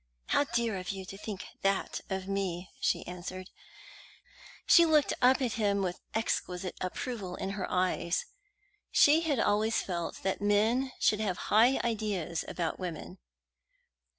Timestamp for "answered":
3.05-3.51